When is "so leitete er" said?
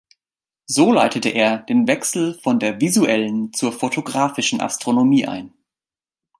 0.65-1.59